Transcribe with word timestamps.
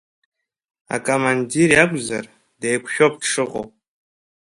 Акомандир 0.95 1.69
иакәзар, 1.73 2.25
деиқәшәоуп 2.59 3.13
дшыҟоу. 3.21 3.65